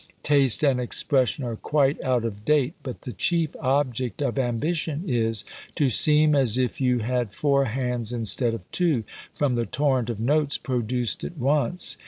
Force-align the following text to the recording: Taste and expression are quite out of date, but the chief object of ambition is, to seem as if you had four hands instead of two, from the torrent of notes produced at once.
Taste 0.23 0.63
and 0.63 0.79
expression 0.81 1.43
are 1.43 1.55
quite 1.55 2.01
out 2.01 2.25
of 2.25 2.43
date, 2.43 2.73
but 2.81 3.03
the 3.03 3.11
chief 3.11 3.55
object 3.57 4.19
of 4.23 4.39
ambition 4.39 5.03
is, 5.05 5.45
to 5.75 5.91
seem 5.91 6.33
as 6.33 6.57
if 6.57 6.81
you 6.81 7.01
had 7.05 7.35
four 7.35 7.65
hands 7.65 8.11
instead 8.11 8.55
of 8.55 8.63
two, 8.71 9.03
from 9.35 9.53
the 9.53 9.67
torrent 9.67 10.09
of 10.09 10.19
notes 10.19 10.57
produced 10.57 11.23
at 11.23 11.37
once. 11.37 11.97